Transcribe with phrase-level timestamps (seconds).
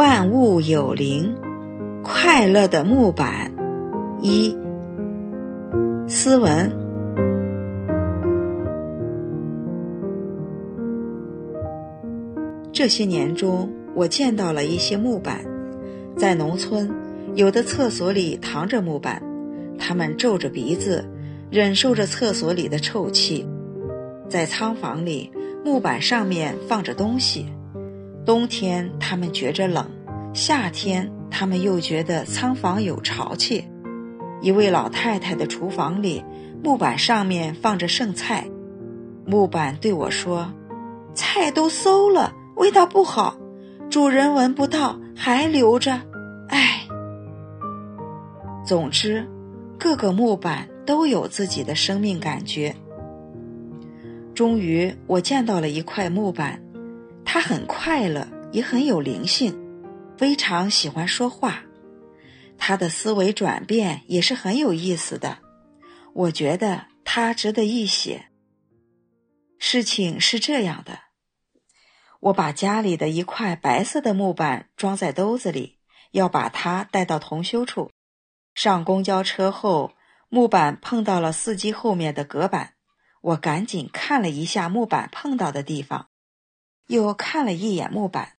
[0.00, 1.36] 万物有灵，
[2.02, 3.52] 快乐的木板
[4.22, 4.56] 一。
[6.08, 6.72] 斯文。
[12.72, 15.44] 这些年中，我见到了一些木板，
[16.16, 16.90] 在农村，
[17.34, 19.22] 有的厕所里躺着木板，
[19.78, 21.04] 他们皱着鼻子，
[21.50, 23.44] 忍受着厕所里的臭气；
[24.30, 25.30] 在仓房里，
[25.62, 27.44] 木板上面放着东西。
[28.30, 29.90] 冬天他们觉着冷，
[30.32, 33.64] 夏天他们又觉得仓房有潮气。
[34.40, 36.22] 一位老太太的厨房里，
[36.62, 38.48] 木板上面放着剩菜，
[39.26, 40.52] 木板对我说
[41.12, 43.36] ：“菜都馊了，味道不好，
[43.90, 46.00] 主人闻不到还留着，
[46.50, 46.86] 唉。”
[48.64, 49.26] 总之，
[49.76, 52.76] 各个木板都有自己的生命感觉。
[54.36, 56.62] 终于，我见到了一块木板。
[57.24, 59.58] 他很快乐，也很有灵性，
[60.16, 61.62] 非常喜欢说话。
[62.58, 65.38] 他的思维转变也是很有意思的，
[66.12, 68.26] 我觉得他值得一写。
[69.58, 70.98] 事情是这样的，
[72.20, 75.78] 我把家里的一块白色的木板装在兜子里，
[76.10, 77.90] 要把它带到同修处。
[78.54, 79.92] 上公交车后，
[80.28, 82.74] 木板碰到了司机后面的隔板，
[83.22, 86.09] 我赶紧看了一下木板碰到的地方。
[86.90, 88.36] 又看了一眼木板，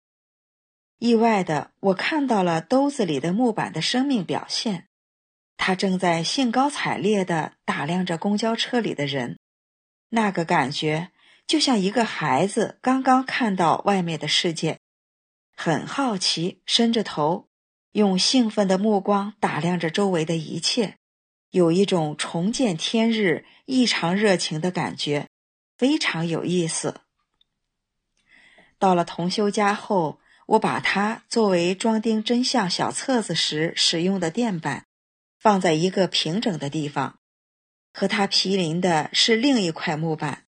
[0.99, 4.89] 意外的，我看到了兜子里的木板的生命表现。
[5.55, 9.39] 他正在兴高采烈地打量着公交车里的人，
[10.09, 11.11] 那个感觉
[11.47, 14.79] 就像一个孩子刚刚看到外面的世界，
[15.55, 17.47] 很好奇，伸着头，
[17.93, 20.97] 用兴奋的目光打量着周围的一切，
[21.51, 25.29] 有一种重见天日、异常热情的感觉，
[25.77, 27.00] 非常有意思。
[28.81, 34.87] 到了同修家后，我把它作为装订真相小册子时使用的垫板，
[35.39, 37.19] 放在一个平整的地方。
[37.93, 40.45] 和它毗邻的是另一块木板。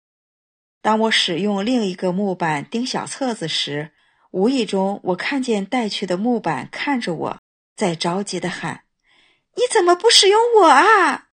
[0.82, 3.94] 当我使用另一个木板钉小册子时，
[4.32, 7.40] 无意中我看见带去的木板看着我，
[7.78, 8.84] 在着急的喊
[9.56, 11.30] ：“你怎么不使用我啊？”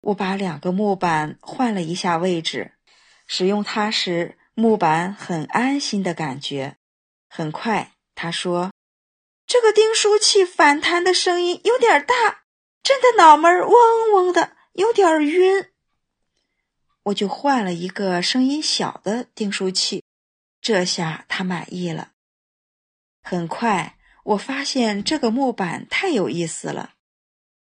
[0.00, 2.74] 我把两个木板换了一下位置，
[3.26, 4.38] 使用它时。
[4.62, 6.76] 木板很安心的感觉。
[7.28, 8.70] 很快，他说
[9.44, 12.44] ：“这个订书器反弹的声音有点大，
[12.80, 15.72] 震得脑门嗡嗡的，有点晕。”
[17.06, 20.04] 我就换了一个声音小的订书器，
[20.60, 22.12] 这下他满意了。
[23.20, 26.92] 很快，我发现这个木板太有意思了。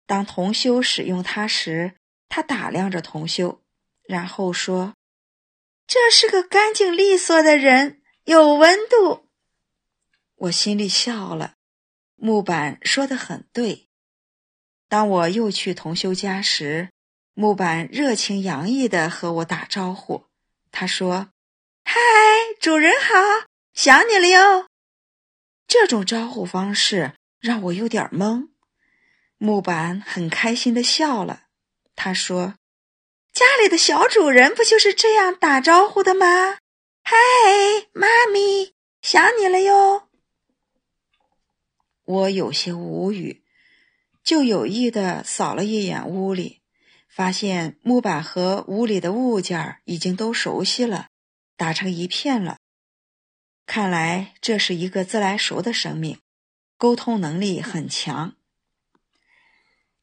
[0.06, 1.96] 当同修使用它时，
[2.28, 3.60] 他打量着同修，
[4.04, 4.94] 然后说。
[5.86, 9.28] 这是个干净利索的人，有温度。
[10.34, 11.54] 我心里笑了。
[12.16, 13.88] 木板说的很对。
[14.88, 16.90] 当我又去同修家时，
[17.34, 20.26] 木板热情洋溢的和我打招呼。
[20.72, 21.30] 他说
[21.84, 21.94] ：“嗨，
[22.60, 24.66] 主人好，想你了哟。”
[25.68, 28.48] 这种招呼方式让我有点懵。
[29.38, 31.44] 木板很开心的笑了。
[31.94, 32.54] 他说。
[33.36, 36.56] 家里的小主人不就是这样打招呼的吗？
[37.02, 37.14] 嗨，
[37.92, 40.08] 妈咪，想你了哟。
[42.06, 43.44] 我有些无语，
[44.24, 46.62] 就有意的扫了一眼屋里，
[47.10, 51.08] 发现木板和屋里的物件已经都熟悉了，
[51.58, 52.56] 打成一片了。
[53.66, 56.20] 看来这是一个自来熟的生命，
[56.78, 58.34] 沟通能力很强。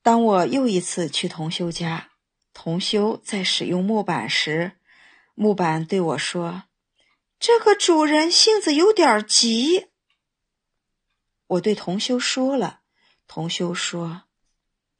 [0.04, 2.12] 当我又一次去同修家。
[2.54, 4.74] 同修在使用木板时，
[5.34, 6.64] 木板对我说
[7.40, 9.88] ：“这个主人性子有点急。”
[11.48, 12.82] 我对同修说了，
[13.28, 14.24] 同修说：“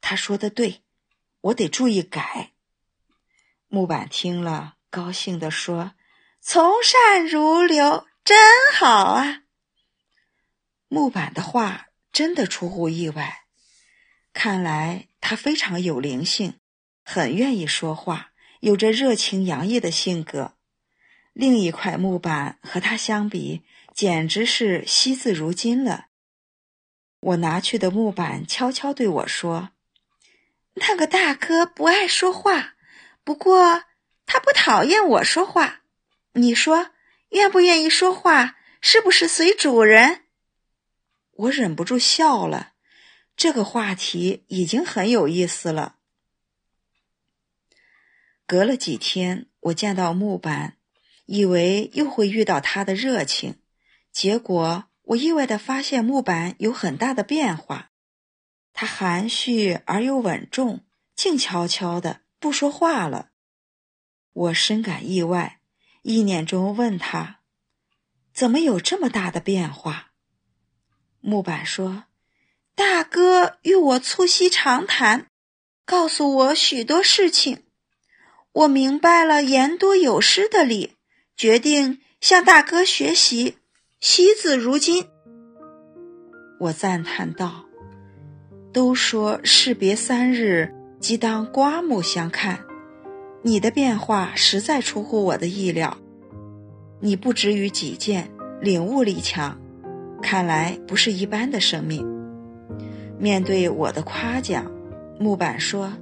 [0.02, 0.82] 他说的对，
[1.40, 2.52] 我得注意改。”
[3.68, 5.94] 木板听了，高兴地说
[6.40, 8.36] ：“从善如流，真
[8.74, 9.44] 好啊！”
[10.88, 13.46] 木板的话真的出乎意外，
[14.32, 16.60] 看来他非常有灵性。
[17.04, 20.54] 很愿意说话，有着热情洋溢的性格。
[21.32, 23.62] 另一块木板和他相比，
[23.94, 26.06] 简直是惜字如金了。
[27.20, 29.70] 我拿去的木板悄悄对我说
[30.74, 32.74] ：“那个大哥不爱说话，
[33.22, 33.84] 不过
[34.26, 35.82] 他不讨厌我说话。
[36.32, 36.90] 你说
[37.30, 38.56] 愿不愿意说话？
[38.80, 40.22] 是不是随主人？”
[41.32, 42.74] 我忍不住笑了。
[43.36, 45.96] 这个话题已经很有意思了。
[48.46, 50.76] 隔了几天，我见到木板，
[51.26, 53.56] 以为又会遇到他的热情，
[54.12, 57.90] 结果我意外地发现木板有很大的变化，
[58.72, 60.84] 他含蓄而又稳重，
[61.16, 63.30] 静悄悄的不说话了。
[64.32, 65.60] 我深感意外，
[66.02, 67.40] 意念中问他
[68.34, 70.12] ：“怎么有这么大的变化？”
[71.20, 72.04] 木板说
[72.74, 75.28] ：“大哥与我促膝长谈，
[75.86, 77.63] 告诉我许多事情，
[78.54, 80.92] 我明白了言多有失的理，
[81.36, 83.56] 决定向大哥学习。
[84.00, 85.06] 惜字如金。”
[86.60, 87.64] 我赞叹道
[88.72, 92.60] ：“都说士别三日，即当刮目相看，
[93.42, 95.98] 你的变化实在出乎我的意料。
[97.00, 98.30] 你不止于己见，
[98.60, 99.60] 领悟力强。”
[100.22, 102.06] 看来不是一般的生命。
[103.18, 104.70] 面对我的夸奖，
[105.18, 105.92] 木板说：“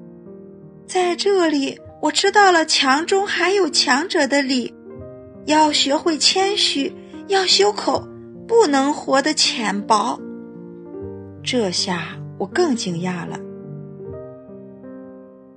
[0.86, 4.74] 在这里，我知道了强中还有强者的理，
[5.46, 6.92] 要学会谦虚，
[7.28, 8.08] 要修口，
[8.48, 10.18] 不能活得浅薄。”
[11.44, 13.38] 这下我更惊讶了。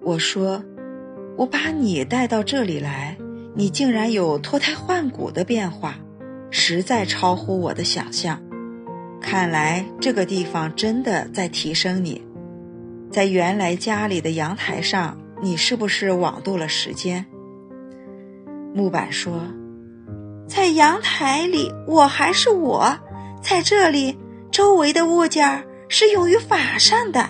[0.02, 0.64] 我说
[1.36, 3.18] ：“我把你带到这里来，
[3.56, 5.96] 你竟然有脱胎换骨的变化，
[6.52, 8.40] 实在超乎我的想象。”
[9.20, 12.22] 看来这个地方真的在提升你，
[13.10, 17.26] 在原来家里的阳台上，你是不是枉度了时间？
[18.74, 19.42] 木板说
[20.48, 23.00] ：“在阳台里，我还是我；
[23.42, 24.18] 在这里，
[24.52, 27.30] 周围的物件是用于法上的，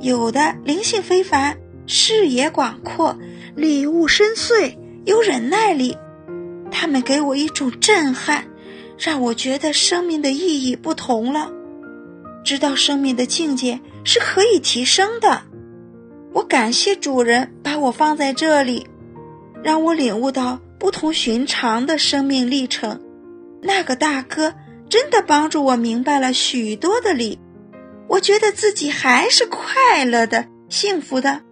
[0.00, 3.16] 有的灵性非凡，视野广阔，
[3.54, 5.96] 礼物深邃，有忍耐力，
[6.70, 8.44] 他们给我一种震撼。”
[9.02, 11.50] 让我觉得生命的意义不同了，
[12.44, 15.40] 知道生命的境界是可以提升的。
[16.32, 18.86] 我感谢主人把我放在这里，
[19.62, 23.00] 让我领悟到不同寻常的生命历程。
[23.62, 24.54] 那个大哥
[24.88, 27.38] 真的帮助我明白了许多的理，
[28.08, 31.42] 我觉得自己还是快乐的、幸福的，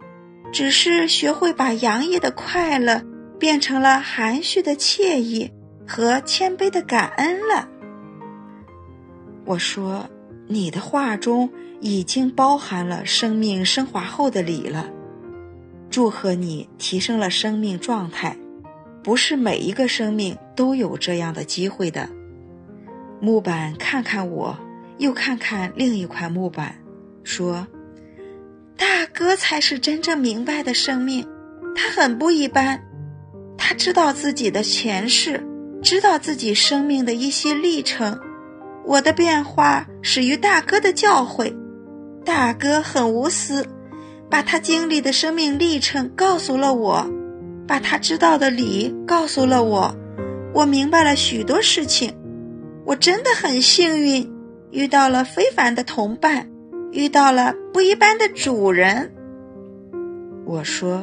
[0.52, 3.02] 只是学会把洋溢的快乐
[3.38, 5.52] 变成了含蓄的惬意。
[5.90, 7.66] 和谦卑的感恩了。
[9.46, 10.06] 我说，
[10.46, 11.48] 你的话中
[11.80, 14.90] 已经包含了生命升华后的礼了。
[15.90, 18.36] 祝贺你提升了生命状态，
[19.02, 22.08] 不是每一个生命都有这样的机会的。
[23.20, 24.58] 木板看看我，
[24.98, 26.76] 又看看另一块木板，
[27.24, 27.66] 说
[28.76, 31.26] ：“大哥才是真正明白的生命，
[31.74, 32.82] 他很不一般，
[33.56, 35.44] 他知道自己的前世。”
[35.80, 38.18] 知道自己生命的一些历程，
[38.84, 41.54] 我的变化始于大哥的教诲。
[42.28, 43.66] 大哥很无私，
[44.28, 47.10] 把他经历的生命历程告诉了我，
[47.66, 49.96] 把他知道的理告诉了我。
[50.52, 52.14] 我明白了许多事情。
[52.84, 54.30] 我真的很幸运，
[54.70, 56.46] 遇到了非凡的同伴，
[56.92, 59.10] 遇到了不一般的主人。
[60.44, 61.02] 我说，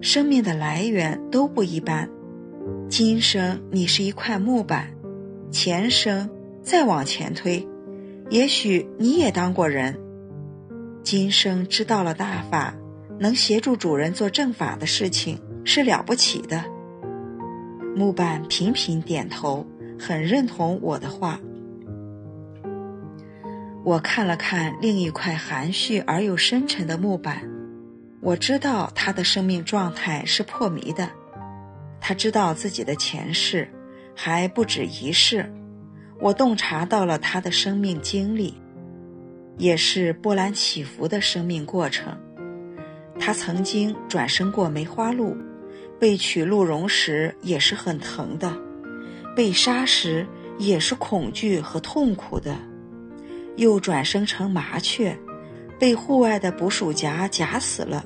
[0.00, 2.10] 生命的来源都不一般。
[2.88, 4.88] 今生你是一块木板，
[5.52, 6.28] 前生
[6.60, 7.64] 再往前推，
[8.30, 9.96] 也许你也当过人。
[11.10, 12.74] 今生知道了大法，
[13.18, 16.62] 能协助主人做正法的事情是了不起的。
[17.96, 19.66] 木板频频点头，
[19.98, 21.40] 很认同我的话。
[23.82, 27.40] 我看了看另一块含蓄而又深沉的木板，
[28.20, 31.08] 我知道他的生命状态是破迷的。
[32.02, 33.66] 他知道自己的前世
[34.14, 35.50] 还不止一世，
[36.20, 38.60] 我洞察到了他的生命经历，
[39.58, 42.16] 也是波澜起伏的生命过程。
[43.20, 45.36] 他曾经转生过梅花鹿，
[45.98, 48.56] 被取鹿茸时也是很疼的，
[49.34, 50.26] 被杀时
[50.58, 52.56] 也是恐惧和痛苦的，
[53.56, 55.18] 又转生成麻雀，
[55.78, 58.04] 被户外的捕鼠夹夹死了。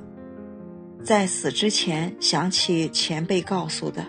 [1.05, 4.07] 在死之前，想起前辈告诉的，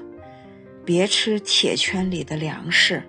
[0.86, 3.04] 别吃铁圈里的粮食，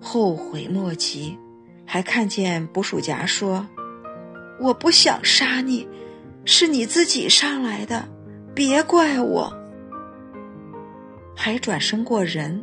[0.00, 1.36] 后悔莫及。
[1.86, 3.66] 还看见捕鼠夹说
[4.60, 5.86] ：“我不想杀你，
[6.44, 8.08] 是你自己上来的，
[8.54, 9.52] 别怪我。”
[11.36, 12.62] 还转生过人，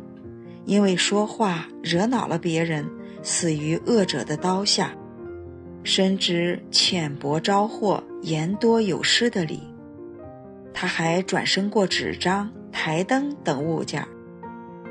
[0.64, 2.88] 因为说话惹恼了别人，
[3.22, 4.92] 死于恶者的刀下，
[5.84, 9.62] 深知浅薄招祸、言多有失的理。
[10.74, 14.06] 他还转生过纸张、台灯等物件，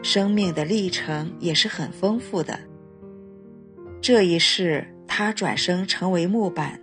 [0.03, 2.59] 生命的历程也是很丰富的。
[4.01, 6.81] 这一世，他转生成为木板，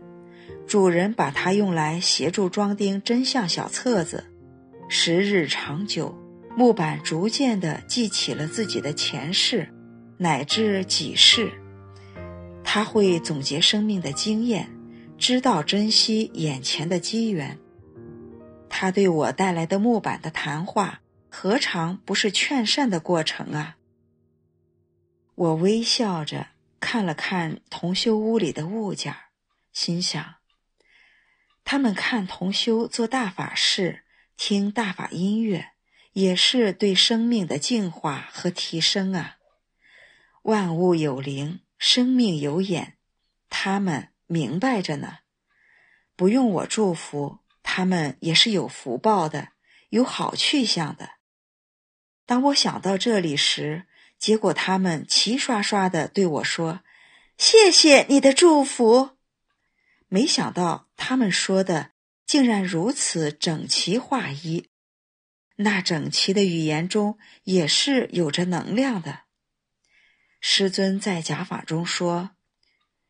[0.68, 4.24] 主人把他用来协助装订真相小册子。
[4.88, 6.16] 时日长久，
[6.56, 9.68] 木板逐渐地记起了自己的前世，
[10.16, 11.50] 乃至几世。
[12.62, 14.70] 他会总结生命的经验，
[15.18, 17.58] 知道珍惜眼前的机缘。
[18.68, 23.76] 他对我带来的木板的谈话，何尝不是劝善的过程啊？
[25.34, 26.46] 我微笑着
[26.80, 29.14] 看了看同修屋里的物件
[29.72, 30.36] 心想：
[31.64, 34.04] 他们看同修做大法事，
[34.36, 35.72] 听大法音乐，
[36.12, 39.36] 也是对生命的净化和提升啊。
[40.42, 42.96] 万物有灵，生命有眼，
[43.50, 45.18] 他们明白着呢，
[46.16, 47.40] 不用我祝福。
[47.70, 49.50] 他们也是有福报的，
[49.90, 51.18] 有好去向的。
[52.24, 53.86] 当我想到这里时，
[54.18, 56.80] 结果他们齐刷刷的对我说
[57.38, 59.10] ：“谢谢你的祝福。”
[60.08, 61.90] 没想到他们说的
[62.26, 64.68] 竟然如此整齐划一，
[65.56, 69.20] 那整齐的语言中也是有着能量的。
[70.40, 72.30] 师尊在假法中说：“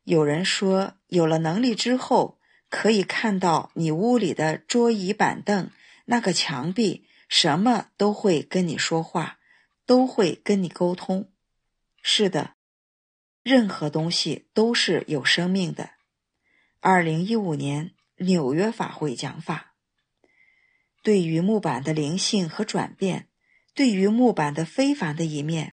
[0.04, 2.36] 有人说，有了能力之后。”
[2.70, 5.70] 可以看到你屋里的桌椅板凳，
[6.04, 9.37] 那个墙壁，什么都会跟你说话，
[9.88, 11.32] 都会跟你沟通。
[12.02, 12.56] 是的，
[13.42, 15.92] 任何东西都是有生命的。
[16.80, 19.74] 二零一五年纽约法会讲法，
[21.02, 23.30] 对于木板的灵性和转变，
[23.72, 25.72] 对于木板的非凡的一面，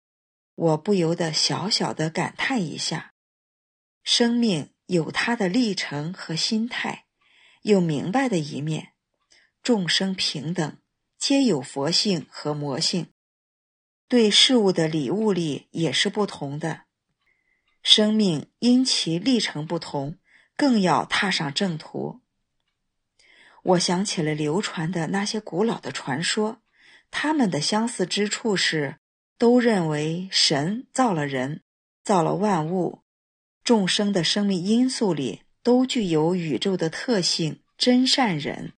[0.56, 3.14] 我不由得小小的感叹一下：
[4.04, 4.72] 生命。
[4.88, 7.06] 有它的历程和心态，
[7.62, 8.92] 有明白的一面。
[9.64, 10.80] 众生平等，
[11.18, 13.08] 皆有佛性和魔性，
[14.12, 16.82] 对事物的礼物力也是不同的。
[17.82, 20.18] 生命因其历程不同，
[20.58, 22.20] 更要踏上正途。
[23.64, 26.62] 我想起了流传的那些古老的传说，
[27.10, 28.98] 他们的相似之处是，
[29.38, 31.62] 都认为神造了人，
[32.04, 33.04] 造了万物。
[33.64, 38.74] 众生的生命因素里都具有宇宙的特性，真善人。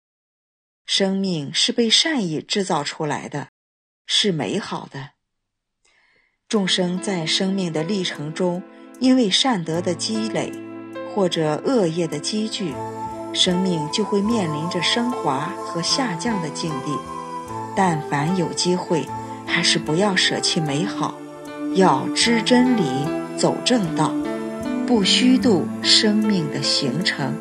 [0.86, 3.52] 生命是被善意制造出来的，
[4.06, 5.12] 是美好的。
[6.52, 8.62] 众生在生命的历程中，
[9.00, 10.52] 因为善德的积累
[11.16, 12.74] 或者恶业的积聚，
[13.32, 16.92] 生命就会面临着升华和下降的境地。
[17.74, 19.06] 但凡有机会，
[19.46, 21.16] 还是不要舍弃美好，
[21.76, 22.84] 要知真理，
[23.38, 24.14] 走正道。
[24.86, 27.34] 不虚度生命的行程。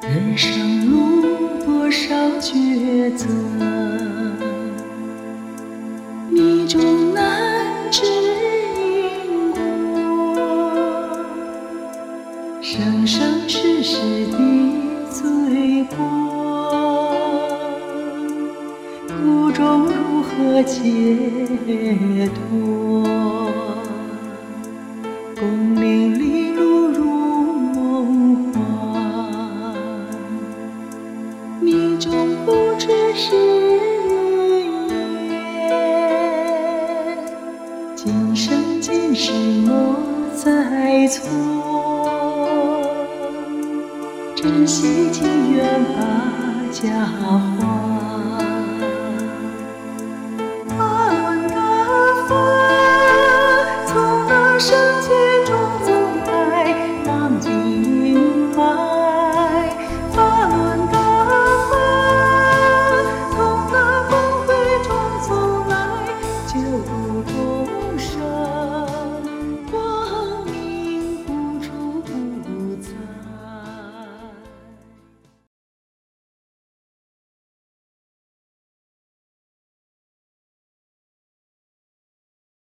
[0.00, 3.26] 人生路多少抉择，
[20.66, 23.04] 解脱？
[25.38, 27.04] 功名利禄如
[27.74, 28.56] 梦幻，
[31.60, 32.10] 命中
[32.44, 34.88] 不知是因
[35.28, 35.70] 缘，
[37.94, 39.30] 今生今世
[39.66, 39.96] 莫
[40.34, 41.22] 再错，
[44.34, 46.00] 珍惜情缘把
[46.72, 47.85] 家还。